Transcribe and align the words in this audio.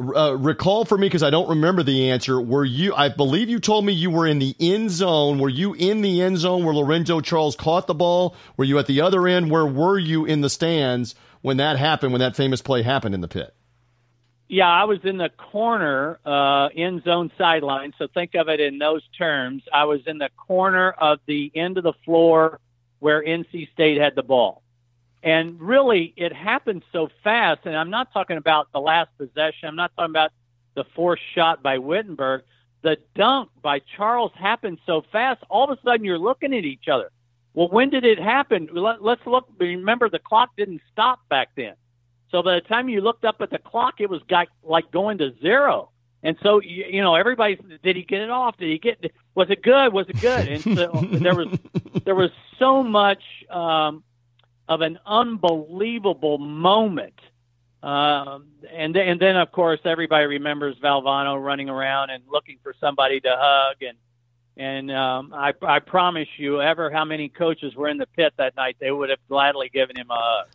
uh, 0.00 0.36
recall 0.36 0.84
for 0.84 0.96
me 0.96 1.06
because 1.06 1.22
I 1.22 1.30
don't 1.30 1.48
remember 1.48 1.82
the 1.82 2.10
answer. 2.10 2.40
Were 2.40 2.64
you? 2.64 2.94
I 2.94 3.08
believe 3.08 3.48
you 3.48 3.60
told 3.60 3.84
me 3.84 3.92
you 3.92 4.10
were 4.10 4.26
in 4.26 4.38
the 4.38 4.54
end 4.58 4.90
zone. 4.90 5.38
Were 5.38 5.48
you 5.48 5.74
in 5.74 6.00
the 6.00 6.22
end 6.22 6.38
zone 6.38 6.64
where 6.64 6.74
Lorenzo 6.74 7.20
Charles 7.20 7.56
caught 7.56 7.86
the 7.86 7.94
ball? 7.94 8.34
Were 8.56 8.64
you 8.64 8.78
at 8.78 8.86
the 8.86 9.00
other 9.00 9.28
end? 9.28 9.50
Where 9.50 9.66
were 9.66 9.98
you 9.98 10.24
in 10.24 10.40
the 10.40 10.50
stands 10.50 11.14
when 11.42 11.58
that 11.58 11.78
happened? 11.78 12.12
When 12.12 12.20
that 12.20 12.36
famous 12.36 12.62
play 12.62 12.82
happened 12.82 13.14
in 13.14 13.20
the 13.20 13.28
pit? 13.28 13.54
Yeah, 14.48 14.68
I 14.68 14.84
was 14.84 14.98
in 15.04 15.16
the 15.16 15.28
corner, 15.28 16.18
uh, 16.26 16.70
end 16.74 17.04
zone 17.04 17.30
sideline. 17.38 17.92
So 17.98 18.08
think 18.12 18.34
of 18.34 18.48
it 18.48 18.58
in 18.58 18.78
those 18.78 19.02
terms. 19.16 19.62
I 19.72 19.84
was 19.84 20.00
in 20.06 20.18
the 20.18 20.30
corner 20.36 20.90
of 20.90 21.20
the 21.26 21.52
end 21.54 21.78
of 21.78 21.84
the 21.84 21.92
floor 22.04 22.58
where 22.98 23.22
NC 23.22 23.70
State 23.72 24.00
had 24.00 24.16
the 24.16 24.24
ball. 24.24 24.62
And 25.22 25.60
really, 25.60 26.14
it 26.16 26.32
happened 26.32 26.82
so 26.92 27.08
fast. 27.22 27.60
And 27.64 27.76
I'm 27.76 27.90
not 27.90 28.12
talking 28.12 28.36
about 28.36 28.72
the 28.72 28.80
last 28.80 29.10
possession. 29.18 29.68
I'm 29.68 29.76
not 29.76 29.92
talking 29.96 30.12
about 30.12 30.30
the 30.74 30.84
forced 30.94 31.22
shot 31.34 31.62
by 31.62 31.78
Whittenburg. 31.78 32.42
The 32.82 32.96
dunk 33.14 33.50
by 33.60 33.80
Charles 33.96 34.32
happened 34.34 34.78
so 34.86 35.02
fast. 35.12 35.42
All 35.50 35.70
of 35.70 35.78
a 35.78 35.82
sudden, 35.82 36.04
you're 36.04 36.18
looking 36.18 36.54
at 36.54 36.64
each 36.64 36.88
other. 36.88 37.10
Well, 37.52 37.68
when 37.68 37.90
did 37.90 38.04
it 38.04 38.18
happen? 38.18 38.68
Let, 38.72 39.02
let's 39.02 39.26
look. 39.26 39.48
Remember, 39.58 40.08
the 40.08 40.18
clock 40.18 40.50
didn't 40.56 40.80
stop 40.92 41.20
back 41.28 41.48
then. 41.56 41.74
So 42.30 42.42
by 42.42 42.54
the 42.54 42.60
time 42.62 42.88
you 42.88 43.00
looked 43.00 43.24
up 43.24 43.40
at 43.40 43.50
the 43.50 43.58
clock, 43.58 43.94
it 44.00 44.08
was 44.08 44.22
got, 44.28 44.48
like 44.62 44.90
going 44.90 45.18
to 45.18 45.34
zero. 45.42 45.90
And 46.22 46.36
so 46.42 46.60
you, 46.60 46.84
you 46.88 47.02
know, 47.02 47.14
everybody 47.14 47.58
did 47.82 47.96
he 47.96 48.02
get 48.02 48.20
it 48.20 48.30
off? 48.30 48.56
Did 48.56 48.70
he 48.70 48.78
get? 48.78 49.12
Was 49.34 49.50
it 49.50 49.62
good? 49.62 49.92
Was 49.92 50.08
it 50.08 50.20
good? 50.20 50.48
And 50.48 50.62
so 50.76 51.06
there 51.12 51.34
was 51.34 51.58
there 52.04 52.14
was 52.14 52.30
so 52.58 52.82
much 52.82 53.22
um, 53.48 54.04
of 54.70 54.80
an 54.80 54.98
unbelievable 55.04 56.38
moment. 56.38 57.20
Um, 57.82 58.46
and 58.72 58.96
and 58.96 59.20
then 59.20 59.36
of 59.36 59.52
course 59.52 59.80
everybody 59.84 60.26
remembers 60.26 60.76
Valvano 60.82 61.42
running 61.42 61.68
around 61.68 62.10
and 62.10 62.22
looking 62.30 62.58
for 62.62 62.74
somebody 62.78 63.20
to 63.20 63.36
hug 63.38 63.76
and 63.82 63.96
and 64.56 64.90
um, 64.90 65.32
I, 65.34 65.54
I 65.62 65.78
promise 65.78 66.28
you, 66.36 66.60
ever 66.60 66.90
how 66.90 67.04
many 67.04 67.30
coaches 67.30 67.74
were 67.74 67.88
in 67.88 67.96
the 67.96 68.06
pit 68.06 68.34
that 68.36 68.56
night, 68.56 68.76
they 68.78 68.90
would 68.90 69.08
have 69.08 69.20
gladly 69.26 69.70
given 69.72 69.96
him 69.96 70.10
a 70.10 70.14
hug. 70.14 70.48